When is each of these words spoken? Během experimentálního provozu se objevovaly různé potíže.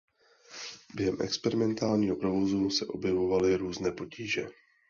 Během 0.95 1.17
experimentálního 1.21 2.15
provozu 2.15 2.69
se 2.69 2.85
objevovaly 2.85 3.55
různé 3.57 3.91
potíže. 3.91 4.47